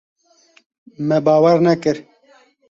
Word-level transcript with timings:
Me 1.07 1.17
bawer 1.25 1.59
nekir. 1.69 1.97